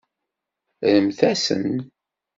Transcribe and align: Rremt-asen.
Rremt-asen. 0.93 1.69